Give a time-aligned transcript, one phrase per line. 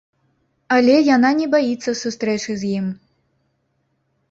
[0.77, 2.91] Але яна не баіцца сустрэчы з ім.